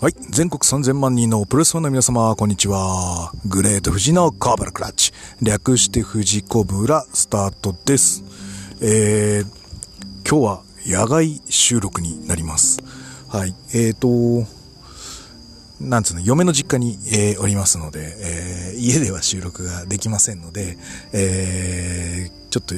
[0.00, 0.14] はい。
[0.30, 3.32] 全国3000万人のプロレスファンの皆様、こんにちは。
[3.44, 5.12] グレート富士のコブラクラッチ。
[5.42, 8.24] 略して富士コブラスタートです。
[8.80, 9.46] えー、
[10.26, 12.78] 今日は野外収録になります。
[13.28, 13.54] はい。
[13.74, 14.48] えーと、
[15.82, 20.78] なんつうの、嫁の実家に、えーおりますので、えー家では収録ができませんので、
[21.12, 22.74] えーちょっと、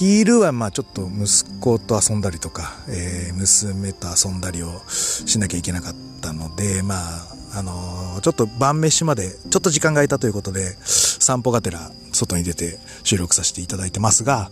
[0.00, 14.50] 昼はまあちょっと息子と遊んだりとか、えー娘と遊んだりをしなきゃいけなかったので、まあ、あのーちょっと晩飯まで、ちょっと時間が空いたということで、散歩がてら外に出て収録させていただいてますが、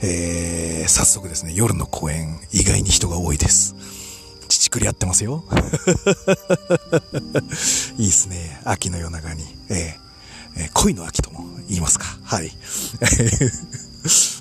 [0.00, 3.74] えー早速ですね、夜の公園、意外に人が多いです。
[4.48, 5.42] 乳くり合ってますよ。
[7.98, 8.60] いいですね。
[8.64, 9.42] 秋の夜長に。
[9.70, 12.04] えーえー恋の秋とも言いますか。
[12.22, 12.52] はい。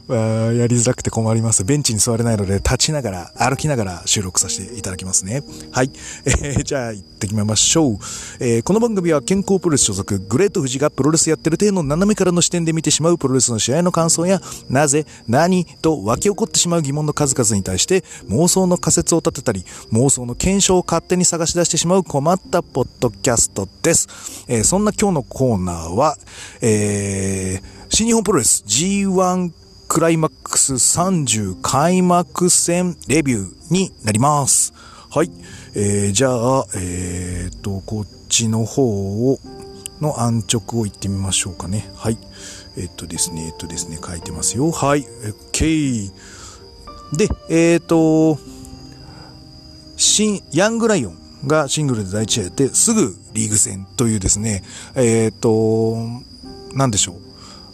[0.10, 1.64] やりづらくて困ります。
[1.64, 5.44] ベンチに座れないので、立ちながら、歩きながら収録させていただきますね。
[5.72, 5.92] はい。
[6.26, 7.98] えーじゃあ、行ってきましょう。
[8.40, 24.08] えーこの番組は健康プロレス所属、グレート富士がプロレスやってる体の斜めからの視点で見てしまうプロレスの試合の感想や、なぜ、何と湧き起こってしまう疑問の数々に対して、妄想の仮説を立てたり、妄想の検証を勝手に探し出してしまう困ったポッドキャストです。
[24.48, 26.18] えーそんな今日のコーナーは、
[26.62, 29.52] えー新日本プロレス G1
[29.94, 34.74] クライマックス30開幕戦レビューになります。
[35.12, 35.30] はい。
[35.76, 39.38] えーじゃあ、えーと、こっちの方を、
[40.02, 41.92] の安直を言ってみましょうかね。
[41.96, 42.18] はい。
[42.76, 44.72] えっとですね、えっとですね、書いてますよ。
[44.72, 45.06] はい。
[45.52, 46.12] OK。
[47.16, 48.40] で、えっと、
[49.96, 54.64] 新、ヤングライオンがシングルで第一試合やって、すぐリーグ戦というですね、
[54.96, 55.98] えっ、と、
[56.74, 57.16] なんでしょう。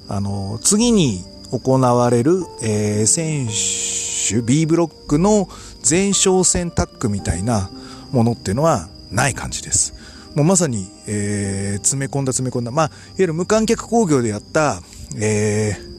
[0.10, 5.48] あの、次に行われる、えー選手 B ブロックの
[5.90, 7.70] 前哨戦タッグみたいな
[8.12, 9.94] ものっていうのはない感じです。
[10.36, 12.72] もうまさに、えー詰め込んだ詰め込んだ。
[12.72, 14.82] まあ、いわゆる無観客興行でやった、
[15.20, 15.90] えー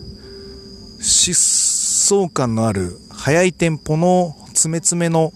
[1.01, 5.33] 疾走感のある速いテンポの詰め詰めの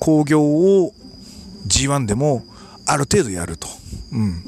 [0.00, 0.92] 興行を
[1.68, 2.42] G1 でも
[2.86, 3.68] ある程度やると。
[4.12, 4.42] うん。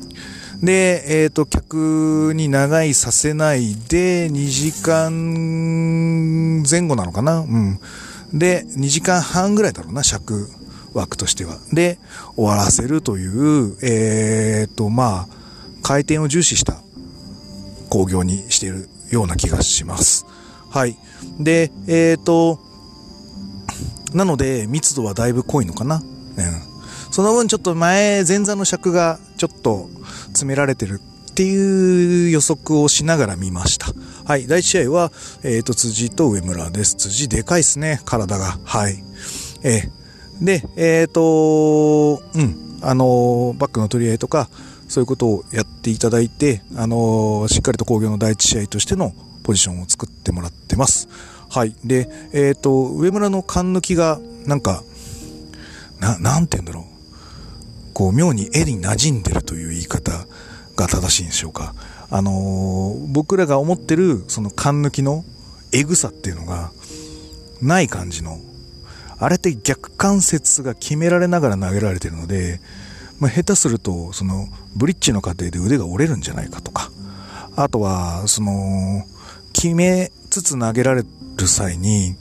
[0.62, 7.40] で、えっ、と、客に長いさせないで、2時間前後なのかな？
[7.40, 7.78] うん。
[8.32, 10.48] で、2時間半ぐらいだろうな、尺
[10.94, 11.58] 枠としては。
[11.72, 11.98] で、
[12.36, 15.28] 終わらせるという、えっ、と、まあ、
[15.82, 16.76] 回転を重視した
[17.90, 20.26] 工業にしているような気がします。
[20.70, 20.96] はい。
[21.38, 22.58] で、えっ、と、
[24.14, 25.96] なので、密度はだいぶ濃いのかな？
[25.96, 26.02] うん。
[27.12, 29.88] その分ちょっと前、前座の尺がちょっと
[30.36, 33.92] 詰められてるっていう予測をしながら見ました。
[34.24, 34.46] はい。
[34.46, 36.94] 第一試合は、えっ、と、辻と上村です。
[36.94, 38.58] 辻でかいっすね、体が。
[38.64, 39.02] はい。
[39.62, 39.96] えー
[40.40, 42.78] で、えっ、と、うん。
[42.82, 44.48] あのーバックの取り合いとか、
[44.88, 49.12] そういうことをやっていただいて、あのーしっかりと工業の第一試合としての
[49.44, 51.08] ポジションを作ってもらってます。
[51.48, 51.74] はい。
[51.84, 54.82] で、えっ、と、上村の勘抜きが、なんか、
[56.00, 56.95] な、なんて言うんだろう。
[57.96, 60.12] こう、妙に絵に馴染んでるという言い方
[60.76, 61.74] が正しいんでしょうか。
[62.10, 65.24] あのー僕らが思ってる、その勘抜きの
[65.72, 66.72] エグさっていうのが、
[67.62, 68.38] ない感じの、
[69.18, 72.60] あれって逆関節が決められながら投げられてるので、
[73.18, 76.90] まあ、下手すると、その、ブリッジの過程で腕が折れるんじゃないかとか、
[77.56, 79.06] あとは、その、
[79.54, 81.02] 決めつつ投げられ
[81.36, 82.14] る際に、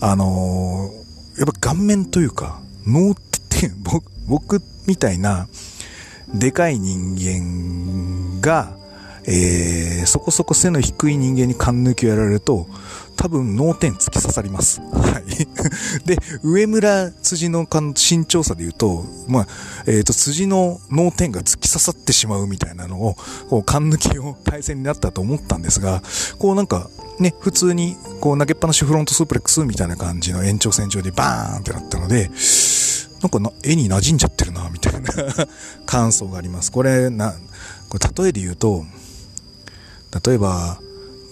[0.00, 3.14] あのーやっぱ顔面というか、脳っ
[3.48, 5.48] て、僕僕みたいな、
[6.32, 8.76] でかい人間が、
[9.24, 12.68] えーそこそこ背の低い人間に勘抜きをやられると、
[13.16, 14.80] 多分脳天突き刺さります。
[14.80, 16.06] はい。
[16.06, 19.46] で、上村辻の身長差で言うと、まあ、
[19.86, 23.16] えっ、と、辻の脳天が突き刺さってしまうみたいなのを、
[23.48, 26.02] こう、勘抜きを対戦になったと思ったんですが、
[26.38, 26.88] こうなんか、
[27.18, 32.30] ね、普通に、こう投げっぱなしフロントスープレックスみたいな感じの延長線上でバーンってなったので、
[33.22, 35.10] なんかな絵に馴染んじゃってるな、みたいな
[35.86, 36.70] 感想があります。
[36.70, 37.34] これ、な、
[37.88, 38.84] これ例えで言うと、
[40.24, 40.80] 例えば、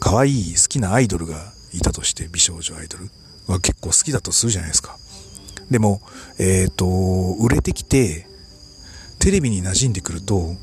[0.01, 3.11] 可愛い好きなアイドルがいたとして、美少女アイドル
[3.47, 4.97] は結構好きだとするじゃないですか。
[5.71, 6.03] でも、
[6.39, 6.87] えっ、と、
[7.41, 8.27] 売れてきて、
[9.19, 10.57] テレビに馴染んでくると、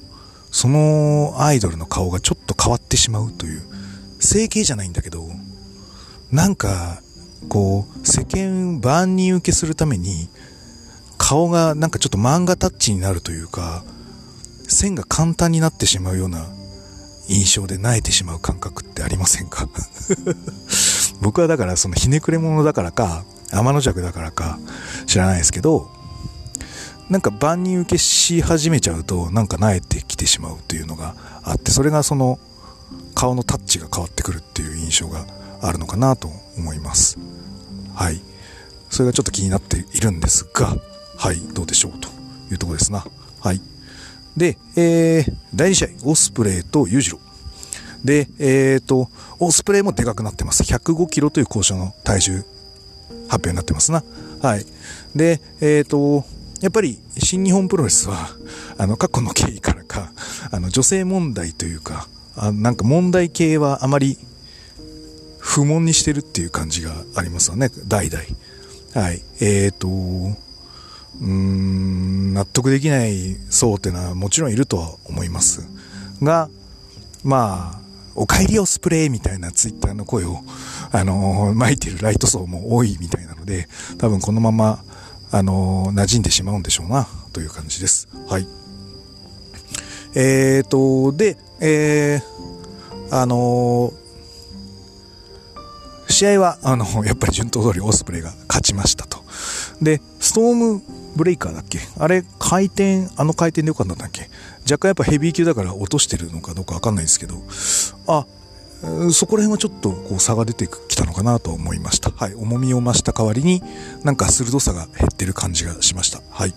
[0.51, 3.63] そのアイドルの顔がちょっと変わってしまうという、
[4.19, 5.27] 整形じゃないんだけど、
[6.31, 7.01] なんか、
[7.49, 10.29] こう、世間万人受けするために、
[11.31, 13.85] 顔がなんかちょっと漫画タッチになるというか、
[14.67, 16.45] 線が簡単になってしまうような
[17.29, 19.69] 印象で萎えてしまう感覚ってありませんか？
[21.23, 24.59] 僕はだからそのひねくれ者だからか、天の弱だからか
[25.07, 25.89] 知らないですけど、
[27.09, 32.39] なんか万人受けし始めちゃうとなんか慣れてきてしまうというのがあってそれがその
[33.15, 35.25] 顔のタッチが変わってくるっていう印象が
[35.61, 37.17] あるのかなと思います。
[37.95, 38.21] はい。
[38.89, 40.75] それがちょっと気になっているんですが
[41.21, 42.09] はいどうでしょうと
[42.51, 43.05] いうところですな
[43.41, 43.61] はい
[44.35, 47.19] で、えー、第2試合オスプレイと裕次郎
[48.03, 49.09] で、えっ、ー、と、
[49.39, 50.63] オスプレイもでかくなってます。
[50.63, 52.31] 105キロという交渉の体重
[53.27, 54.03] 発表になってますな。
[54.41, 54.65] はい。
[55.15, 56.25] で、えっ、ー、と、
[56.61, 58.29] やっぱり新日本プロレスは、
[58.79, 60.11] あの、過去の経緯からか、
[60.49, 64.17] あの、女性問題というか、あなんか問題系はあまり
[65.37, 68.23] 不問にしてるっていう感じがありますよね、代々。
[68.95, 69.21] はい。
[69.39, 69.87] え、ー、と、
[72.41, 75.67] 納得できない層っていうのはもちろんいるとは思います
[76.23, 76.49] が、
[77.23, 77.79] まあ、
[78.15, 80.39] お帰りオスプレイみたいなツイッターの声を、
[80.91, 83.67] あのー、巻いてるライト層も多いみたいなので、
[83.99, 84.83] 多分このまま、
[85.31, 88.07] あのー、馴染んでしまうんでしょうな、という感じです。
[88.27, 88.47] はい。
[90.15, 99.23] えーと、で、えー、あのー、試合は、あの、やっぱり順当通りオスプレイが勝ちましたと。
[99.79, 100.81] で、ストーム
[101.17, 101.79] ブレイカーだっけ？
[101.99, 104.29] あれ、回転、あの回転でよかったんだっけ？
[104.63, 107.35] 若干やっぱヘビー級だから落としてるのかどうかわかんないですけど、
[108.07, 108.25] あ、
[109.11, 112.11] そこら辺はちょっとこう差が出てきたのかなと思いました。
[112.11, 112.33] はい。
[112.33, 113.61] 重みを増した代わりに、
[114.05, 116.21] なんか鋭さが減ってる感じがしました。
[116.29, 116.53] はい。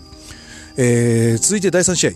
[0.77, 2.11] えー、続いて第3試合。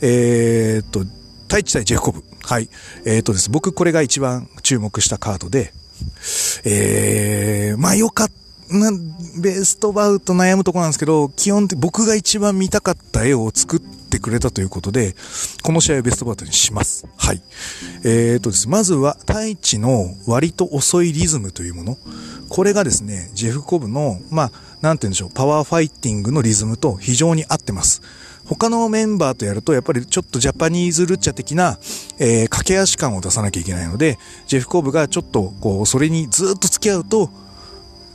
[0.00, 1.04] えー、っと、
[1.42, 2.24] 太一対ジェフコブ。
[2.42, 2.68] はい。
[3.04, 5.72] えー、とです、僕これが一番注目したカードで、
[6.64, 8.43] えー、まあよかった。
[9.40, 15.14] ベストバウト悩むとこなんですけど、基本的僕が一番見たかった絵を作ってくれたということで、
[15.62, 17.06] この試合をベストバウトにします。
[17.16, 17.42] はい。
[18.04, 21.98] えーとですね、まずは、太一の割と遅いリズムというもの。
[22.48, 28.02] これがですね、ジェフコブの、まあ、なんて言うんでしょう、パワーファイティングのリズムと非常に合ってます。
[28.46, 31.78] 他のメンバーとやると、やっぱりちょっとジャパニーズルッチャ的な、
[32.18, 37.30] えー、駆け足感を出さなきゃいけないので、ジェフコブがちょっと、こう、それにずっと付き合うと、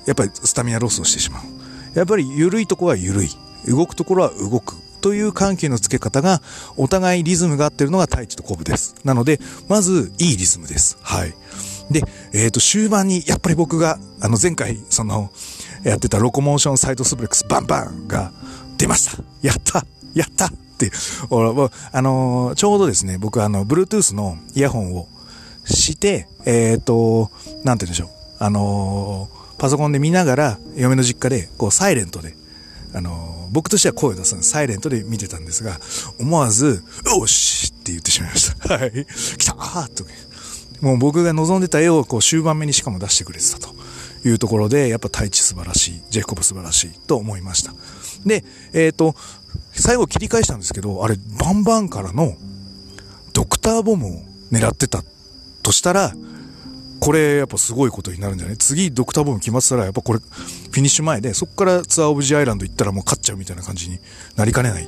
[0.09, 1.43] やっぱりスタミナロスをしてしまう。
[1.95, 3.29] やっぱり緩いところは緩い。
[3.67, 4.75] 動くところは動く。
[5.01, 6.41] という緩急のつけ方が、
[6.77, 8.95] お互いリズムが合ってるのが太一とコブです。
[9.03, 10.97] なので、まず、いいリズムです。
[11.03, 11.35] はい。
[11.91, 12.03] で、
[12.33, 15.31] えっ、ー、と、終盤に、やっぱり僕が、あの、前回、その、
[15.83, 18.31] やってたロコモーションサイドスプレックスバンバンが
[18.79, 19.23] 出ました。
[19.43, 19.85] やった
[20.15, 20.91] やったって、
[21.29, 25.07] 俺もあのー、ちょうどですね、僕あの、Bluetooth のイヤホンを
[25.65, 27.29] して、えっ、ー、と、
[27.63, 28.09] なんて言うんでしょう。
[28.39, 32.35] あのーパソコンで見ながら、嫁の実家で、こう、サイレントで、
[32.93, 34.49] あの、僕としては声を出すんです。
[34.51, 35.79] サイレントで見てたんですが、
[36.19, 38.73] 思わず、よしって言ってしまいました。
[38.79, 39.05] はい。
[39.37, 40.05] 来たーと。
[40.81, 43.75] もう僕が望んでた絵をこう終盤目にしかも出してくれてたと
[44.25, 47.73] いうところで、やっぱ太一素晴らしい、ジェイコブ素晴らしいと思いました。
[48.25, 49.15] で、えっ、ー、と、
[49.73, 52.35] 最後切り返したんですけど、あれ、バンバンからの
[53.33, 54.21] ドクターボムを
[54.51, 55.03] 狙ってた
[55.63, 56.13] としたら、
[57.09, 58.57] これやっぱすごいことになるんじゃない？
[58.57, 63.97] 次ドクターボム決まってたらやっぱこれフィニッシュ前でそこからツアーオブジアイランド行ったらもう勝っちゃうみたいな感じに
[64.35, 64.87] なりかねない。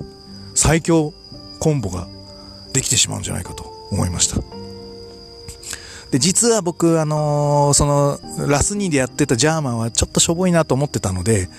[0.54, 1.16] 最強
[1.60, 2.08] コンボが
[2.74, 4.36] できてしまうんじゃないかと思いました。
[6.12, 11.50] で実は僕あのー、そのラスニーでやってたジャーマンはちょっとしょぼいなと思ってたので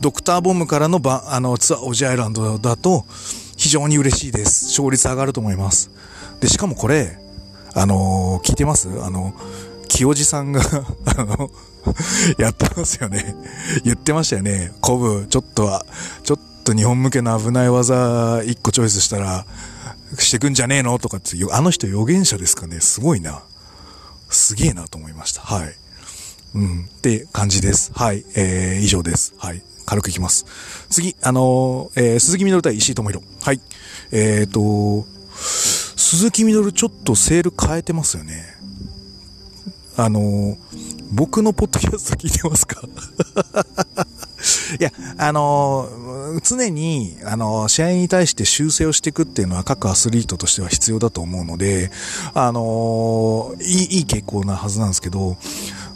[0.00, 3.04] ドクターボムからのバあのツアーオブジアイランドだと
[3.56, 4.64] 非常に嬉しいです。
[4.76, 5.88] 勝率上がると思います。
[6.40, 7.16] でしかもこれ
[7.74, 8.88] あのー、聞いてます？
[9.04, 9.34] あの
[9.90, 10.62] 清治さんが
[11.04, 11.50] あの、
[12.38, 13.34] やってますよね。
[13.84, 14.72] 言ってましたよね。
[14.80, 15.84] コブ、ちょっとは、
[16.22, 19.44] ちょっと日本向けの危ない技一個チョイスしたら、
[20.16, 22.80] してくんじゃねえのとかって、あの人予言者ですかね。
[22.80, 23.42] すごいな。
[24.28, 25.42] すげえなと思いました。
[25.42, 25.74] はい。
[26.54, 26.84] うん。
[26.84, 27.90] って感じです。
[27.94, 28.24] はい。
[28.36, 29.34] えー、以上です。
[29.38, 29.62] はい。
[29.86, 30.46] 軽くいきます。
[30.88, 33.26] 次、あのー、えー、鈴木みのる対石井智弘。
[33.42, 33.60] はい。
[34.12, 35.04] え、ー、と、
[35.40, 38.59] 鈴木みのるちょっとセール変えてますよね。
[40.02, 40.56] あの
[41.12, 42.80] 僕のポッドキャスト聞いてますか？
[44.80, 45.90] いや、あの
[46.42, 51.90] 常に、あの試合に対して修正をしていくっていうのは各アスリートとしては必要だと思うので、
[52.32, 55.36] あのいい、いい傾向なはずなんですけど、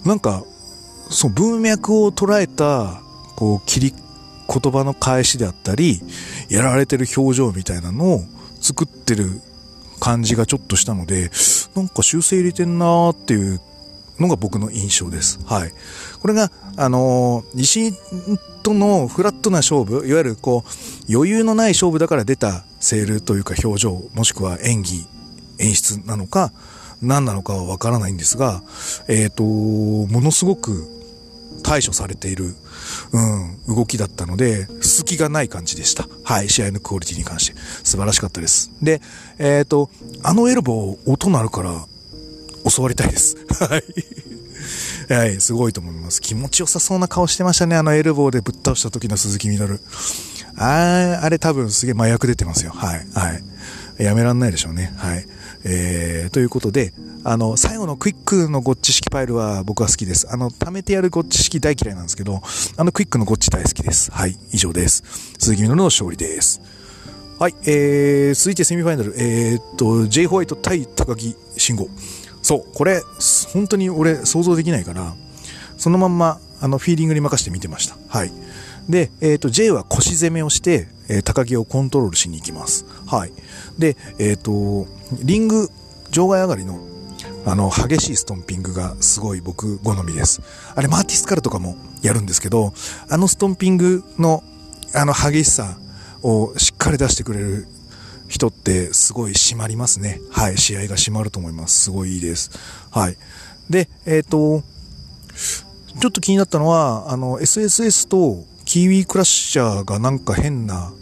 [0.04, 0.44] なんか、
[1.08, 3.00] そう、文脈を捉えた、
[3.36, 3.94] こう、切り、
[4.46, 6.02] 言葉の返しであったり、
[6.50, 8.24] やられてる表情みたいなのを
[8.60, 9.40] 作ってる
[10.00, 11.30] 感じがちょっとしたので、
[11.74, 13.60] なんか修正入れてんなーっていう
[14.18, 15.40] のが僕の印象です。
[15.44, 15.72] はい。
[16.20, 17.92] これが、あのー、石井
[18.62, 25.06] とのフラットな勝負、いわゆるこう、余裕のない勝負だから出たセールというか表情、もしくは演技、
[25.58, 26.52] 演出なのか、
[27.02, 28.62] 何なのかはわからないんですが、
[29.08, 30.88] えっ、ー、と、ものすごく
[31.62, 32.54] 対処されている、
[33.12, 36.06] うん、動きだったので、隙がない感じでした。
[36.22, 37.58] はい、試合のクオリティに関して。
[37.82, 38.70] 素晴らしかったです。
[38.82, 39.00] で、
[39.38, 39.90] えっ、ー、と、
[40.22, 41.86] あのエルボー、音鳴るから、
[42.74, 43.36] 教わりたいです。
[43.48, 43.84] はい。
[45.12, 46.20] はい、すごいと思います。
[46.20, 49.80] 気持ちよさそうな顔してましたね、あのエルボーでぶっ倒した時の鈴木みのる。
[50.56, 52.72] ああれ多分すげえ麻薬出てますよ。
[52.72, 53.34] はい、は
[53.98, 54.02] い。
[54.02, 54.92] やめらんないでしょうね。
[54.96, 55.26] はい。
[55.64, 60.28] えー、ということで、あの、最後のクイックのゴッチ式ファイルは僕は好きです。
[60.30, 62.42] あの、貯めてやるゴッチ式大嫌いなんですけど、
[62.76, 64.10] あのクイックのゴッチ大好きです。
[64.10, 65.04] はい、以上です。
[65.38, 66.60] 鈴木みのるの勝利です。
[67.38, 71.88] はい、えー、続いてセミファイナル、えー、っと、J ホワイト対高木慎吾。
[72.44, 73.02] そう、これ、
[73.54, 75.14] 本当に俺想像できないから、
[75.78, 77.96] そのまんま、あの、フィーリングに任せて見てました。
[78.08, 78.32] はい。
[78.86, 82.84] で、えっ、と、J は腰攻めをして、えー、高木をコントロールしに行きます。
[83.06, 83.32] はい。
[83.78, 84.86] で、えっ、と、
[85.22, 85.70] リング
[86.10, 86.80] 場外上がりの
[87.46, 90.42] あの、激しいストンピングがすごい僕好みです。
[90.74, 92.74] あれ、マーティスカルとかもやるんですけど、
[93.08, 94.42] あのストンピングの、
[94.94, 95.78] あの激しさ
[96.22, 97.66] をしっかり出してくれる
[98.34, 100.20] 人ってすごい締まりますね。
[100.32, 101.84] はい、試合が締まると思います。
[101.84, 102.50] すごいいいです。
[102.90, 103.16] はい。
[103.70, 104.62] で、えっ、ー、と、
[106.00, 110.92] ちょっと気になったのは、あの、SSS とキーウィークラッシャーがなんか変な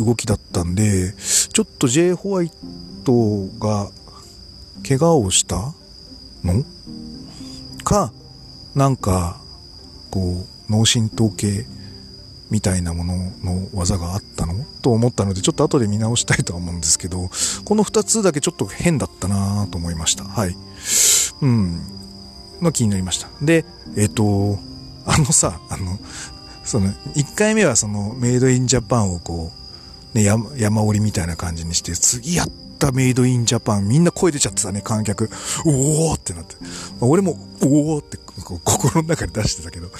[0.00, 2.50] 動きだったんで、ちょっと J ホワイ
[3.04, 3.12] ト
[3.58, 3.90] が
[4.88, 5.74] 怪我をした
[6.42, 6.64] の？
[7.84, 8.10] か、
[8.74, 9.38] なんか、
[10.10, 11.66] こう、脳震盪系
[12.50, 17.30] みたいなものの技があったのと思ったので、ちょっと後で見直したいとは思うんですけど、
[17.64, 20.24] この2つだけちょっと変だったなと思いました。
[20.24, 20.56] はい。
[21.42, 21.80] うん。
[22.60, 23.28] の気になりました。
[23.42, 23.64] で、
[23.96, 24.58] えっ、ー、と、
[25.06, 25.98] あのさ、あの、
[26.64, 29.52] その、1回目はその、メイドインジャパンをこ
[30.14, 33.88] う、ね、山山折りみたいな感じにして、次やっったメイドインジャパン。
[33.88, 35.30] みんな声出ちゃってたね、観客。
[35.64, 36.56] おーってなって。
[37.00, 39.90] 俺も、おーって心の中で出してたけど、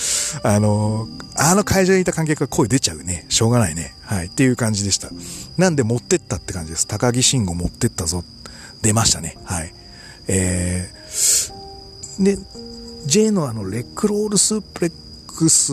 [0.43, 3.26] あのあの会場にいた観客が声出ちゃうね。
[3.28, 3.95] しょうがないね。
[4.02, 4.26] はい。
[4.26, 5.11] っていう感じでした。
[5.57, 6.87] なんで持ってったって感じです。
[6.87, 8.25] 高木慎吾持ってったぞ。
[8.83, 9.38] 出ましたね。
[9.45, 9.73] はい。
[10.26, 12.38] えー、で、
[13.07, 14.93] J のあの、レックロールスープレッ
[15.26, 15.73] クス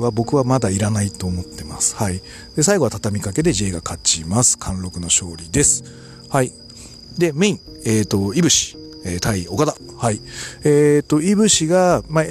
[0.00, 1.96] は僕はまだいらないと思ってます。
[1.96, 2.20] はい。
[2.56, 4.58] で、最後は畳みかけで J が勝ちます。
[4.58, 6.07] 貫禄の勝利です。
[6.28, 6.52] はい。
[7.16, 9.74] で、メイン、えっ、ー、と、いぶし、えー、対岡田。
[9.96, 10.20] はい。
[10.64, 12.24] えっ、ー、と、いぶしが、まあ、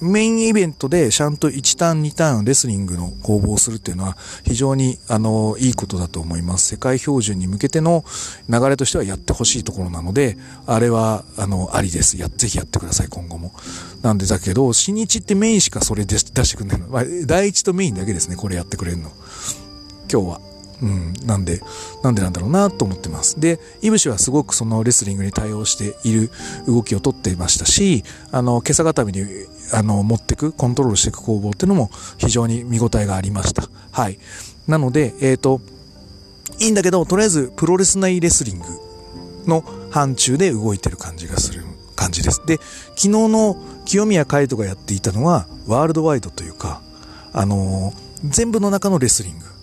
[0.00, 6.66] メインイベントでちゃんと1ターン2ターンレスリングの攻防をするっていうのは非常にあのいいことだと思います。
[6.66, 8.04] 世界標準に向けての
[8.48, 12.16] 流れとしてはやってほしいところなので、あれはあのありです。
[12.18, 13.52] や、ぜひやってください、今後も。
[14.02, 16.88] なんでだけど、新日ってメインしかそれで出してくれないの。
[16.88, 19.10] まあ、第一とメインだけですね、これやってくれるの。
[20.10, 20.45] 今日は。
[20.82, 21.60] うん、なんで、
[22.02, 23.40] なんでなんだろうなと思ってます。
[23.40, 26.30] で、イブシはすごくそのレスリングに対応している
[26.66, 29.22] 動きをとっていましたし、あの、今朝固めに、
[29.72, 33.64] あの、持ってく、コントロールしていく攻防っていうのも非常に見応えがありました。
[33.90, 34.18] はい。
[34.66, 35.60] なので、えっ、ー、と、
[36.58, 38.66] いいんだけど、とりあえずプロレス内レスリング
[39.46, 41.64] の範疇で動いてる感じがする
[41.94, 42.42] 感じです。
[42.46, 42.58] で、
[42.90, 46.82] 昨日の清宮海斗がやっていたのは、ワールドワイドというか、
[47.32, 47.92] あの
[48.24, 49.55] 全部の中のレスリング。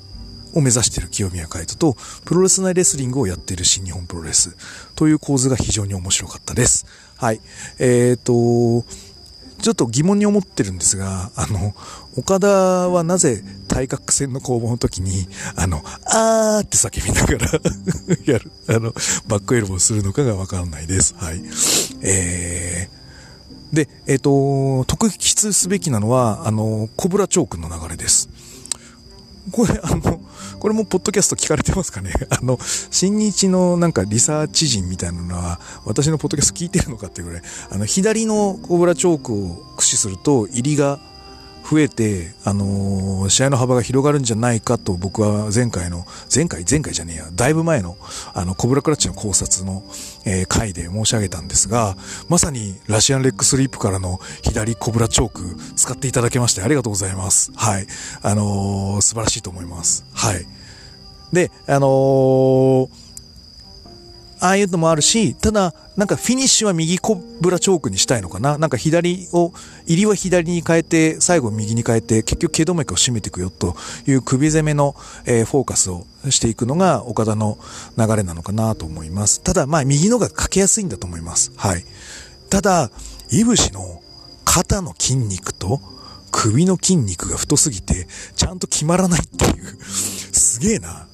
[0.53, 1.95] を目指している清宮海斗と、
[2.25, 4.55] プロレス内レスリングをやっている新日本プロレス
[4.95, 6.85] という構図が非常に面白かったです。
[7.17, 7.41] はい。
[7.79, 8.85] えっ、ー、と、
[9.63, 11.73] ちょっと疑問に思ってるんですが、あの、
[12.17, 17.59] 岡田はなぜ対角線の攻防の時に、あの、あーって叫びながら
[18.33, 18.93] やる、あの、
[19.27, 21.15] バックエルボーするのかがわからないです。
[21.17, 21.41] はい。
[22.01, 28.27] えー、で、えっ、ー、と、特筆すべきなのは、あの、コブラチョークの流れです。
[29.51, 30.21] これ、あの、
[30.59, 32.13] これもポッドキャスト聞かれてますかね？
[32.29, 32.57] あの、
[32.91, 40.99] 新日のなんかリサーチ人みたいなのは、私のポッドキャスト聞いてるのかっていうぐらい、あの、左のコブラチョークを駆使すると、入りが
[41.69, 47.97] 増えて、あのー、試合の幅が広がるんじゃないかと僕は前回の、前回、前回じゃねえや、だいぶ前の、
[48.33, 49.83] あの、コブラクラッチの考察の、
[50.25, 51.95] えー、回で申し上げたんですが、
[52.27, 57.51] まさにラシアンレックスリープからの左コブラチョーク使っていただけましてありがとうございます。
[57.55, 57.87] はい。
[58.21, 60.05] あのー、素晴らしいと思います。
[60.13, 60.45] はい。
[61.31, 63.02] で、あのー
[64.43, 69.53] ああいうのもあるし、ただ、なんかフィニッシュは右コブラチョークにしたいのかななんか左を、
[69.85, 77.57] 入りは左に変えて、最後右に変えて、結局頸動脈を締めていくよという首攻めの、えー、フォーカスをしていくのが岡田の
[77.97, 79.41] 流れなのかなと思います。
[79.41, 81.53] ただ、まあ右のがかけやすいんだと思います。
[81.55, 81.85] はい。
[82.49, 82.91] ただ、
[83.31, 84.01] いぶしの
[84.43, 85.79] 肩の筋肉と
[86.31, 89.81] 首の筋肉が太すぎて、ちゃんと決まらないっていう、
[90.33, 91.07] すげえな。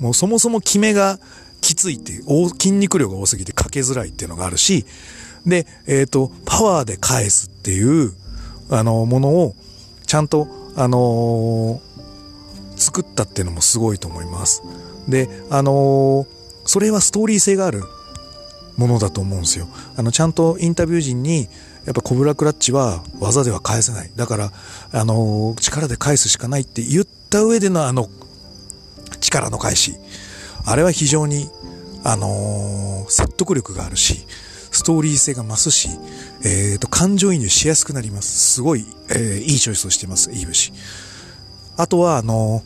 [0.00, 1.20] もうそもそも決めが
[1.64, 4.84] きついっていう、筋肉量が多すぎてかけづらいっていうのがあるし、
[5.46, 8.12] で、えっ、ー、と、パワーで返すっていう、
[8.68, 9.54] あの、ものを、
[10.06, 11.80] ちゃんと、あのー、
[12.76, 14.62] 作ったっていうのもすごいと思います。
[15.08, 16.26] で、あのー、
[16.66, 17.82] それはストーリー性がある
[18.76, 19.66] ものだと思うんですよ。
[19.96, 21.48] あの、ちゃんとインタビュー陣に、
[21.86, 24.10] やっぱコブラクラッチは技では返せない。
[24.16, 24.52] だから、
[24.92, 28.08] あのー、力で返すしかないって言った上でのあの、
[29.20, 29.94] 力の返し。
[30.64, 31.50] あれは非常に、
[32.04, 34.26] あのー、説得力があるし、
[34.70, 35.88] ストーリー性が増すし、
[36.42, 38.54] えっ、ー、と、感情移入しやすくなります。
[38.54, 40.72] すごい、えー、いいチョイスをしてます、いい節。
[41.76, 42.62] あとは、あの、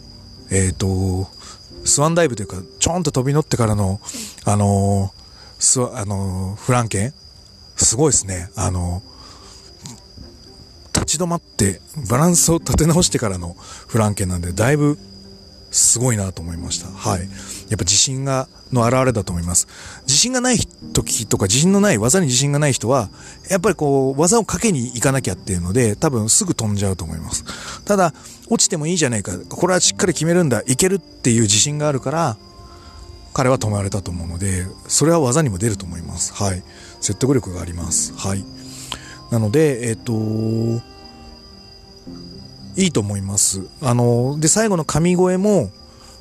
[0.50, 1.28] えっ、ー、と、
[1.84, 4.00] スワンダイブというか、ちょんと飛び乗ってからの、
[4.44, 5.12] あの
[5.58, 7.14] スあのフランケン
[7.76, 8.50] すごいですね。
[8.56, 9.02] あの
[10.94, 14.98] 立ち止まって、バランスを立て直してからのフランケンなんで、だいぶ
[15.70, 16.88] すごいなと思いました。
[16.88, 17.20] はい。
[17.20, 17.28] やっ
[17.70, 19.66] ぱ自信が、の表れだと思います。
[20.06, 23.08] 自信がない時とか、自信のない、技に自信がない人は、
[23.48, 27.44] やっぱりこう、技をかけに行かなきゃっていうので、多分すぐ飛んじゃうと思います。
[27.84, 28.12] ただ、
[28.48, 32.36] 落ちてもいいじゃないか、これはしっかり決めるんだ、いけるっていう自信があるから、
[33.32, 36.34] 彼は止まれたと思うので、それは技にも出ると思います。
[36.34, 36.62] はい。
[37.00, 38.12] 説得力があります。
[38.16, 38.44] はい。
[39.30, 40.82] なので、えっ、ー、と、
[42.78, 43.66] いいと思います。
[43.82, 45.72] あの、で、最後の神声も、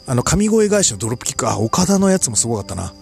[0.07, 2.93] あの、神声返しのドロップキック、あ、岡田のやつもすごかったな。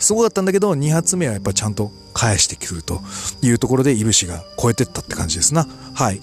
[0.00, 3.00] すごかったんだけど、2発目はやっぱちゃんと返してくると
[3.42, 5.68] いうところで、いぶしが超えてったって感じですな。
[5.94, 6.20] はい。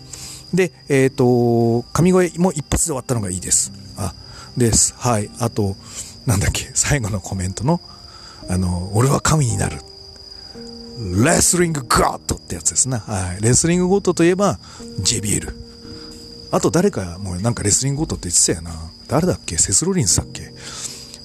[0.53, 3.71] で、えっ、ー、と、神声も一発で終わったのがいいです。
[3.95, 4.13] あ、
[4.57, 4.93] です。
[4.97, 5.31] はい。
[5.39, 5.77] あと、
[6.25, 7.79] なんだっけ、最後のコメントの、
[8.49, 9.77] あの、俺は神になる。
[11.23, 12.97] レスリングゴッドってやつですね。
[12.97, 13.41] はい。
[13.41, 14.59] レスリングゴッドといえば、
[14.99, 15.62] JBL。
[16.53, 18.71] あと誰かもうなんかレスリングゴッドって言ってたよな。
[19.07, 19.57] 誰だっけ？
[19.57, 20.53] セスロリンスだっけ？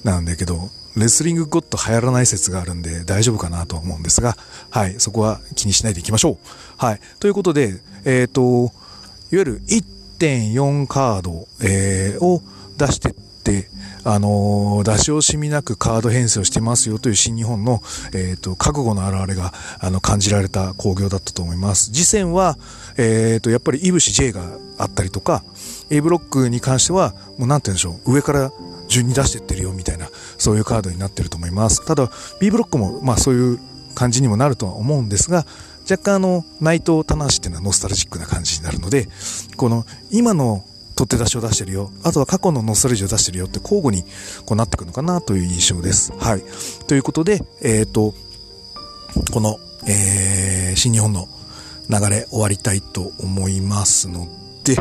[0.03, 4.35] なんだけど、レスリングゴッド流行らない説があるんで大丈夫かなと思うんですが、
[4.71, 6.37] はい、そこは気にしないでいきましょう。
[6.77, 6.99] はい。
[7.19, 8.71] ということで、えっ、ー、と、いわ
[9.31, 12.41] ゆる1.4カード、えー、を
[12.77, 13.69] 出してって、
[14.03, 17.81] あの出し惜しみなくカード編成をしてますよという新日本の、
[18.13, 21.91] え、ー、と、覚悟の表れが、あの、感じられた興行だったと思います。
[21.91, 22.57] 次戦は、
[22.97, 25.43] え、ー、と、やっぱりイブシ J があったりとか、
[25.89, 28.51] A ブロックに関しては、もうなんて言うんでしょう、上から
[28.87, 31.85] 順に出してってるよみたいな、そういうカードになってると思います。
[31.85, 32.09] ただ、
[32.39, 33.59] B ブロックも、まあそういう
[33.95, 35.45] 感じにもなるとは思うんですが、
[35.89, 39.09] 若干あの、内藤棚橋っていうのはノスタルジックな感じになるので、
[39.57, 40.63] この、今の
[40.99, 41.91] 取って出しを出してるよ。
[42.03, 44.03] あとは過去のノスタルジを出してるよって交互に
[44.45, 46.11] こうなってくるのかなという印象です。
[46.19, 46.43] はい。
[46.87, 48.13] ということで、えっ、ー、と、
[49.31, 51.29] この、えー、新日本の
[51.89, 54.27] 流れ終わりたいと思いますの
[54.65, 54.75] で、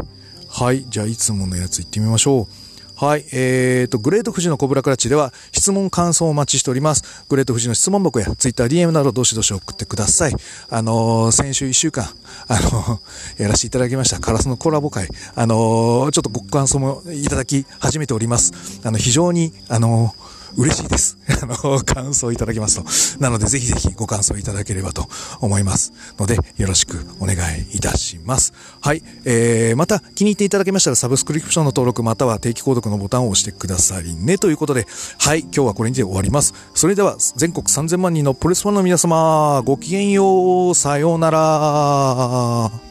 [0.48, 0.86] はい。
[0.88, 2.67] じゃあ、いつものやつ行ってみましょう。
[3.00, 3.24] はい。
[3.32, 7.24] えーと、グレート富士のコブラクラッチでは質問、感想をお待ちしております。
[7.28, 10.34] グレート富士の質問箱や Twitter、DM などどしどし送ってください。
[10.68, 12.06] あのー、先週1週間、
[12.48, 12.98] あのー、
[13.40, 18.52] やらせていただきましたカラスのコラボ会、あの、ちょっとご感想もいただき始めております。
[18.82, 21.18] あの、非常に、あのー嬉しいです。
[21.42, 23.22] あの、感想いただけますと。
[23.22, 25.08] なので、ぜひぜひご感想いただければと
[25.40, 28.52] 思いますので、よろしくお願いいたします。
[28.80, 29.02] はい。
[29.24, 34.38] えー、また、気に入っていただけましたら、サブスクリプションの登録または定期購読のボタンを押してくださいね。
[34.38, 34.86] ということで、
[35.18, 35.40] はい。
[35.40, 36.54] 今日はこれにて終わります。
[36.74, 40.74] それでは、全国3000万人のプレスファンの皆様、ごきげんよう。
[40.74, 42.88] さようなら。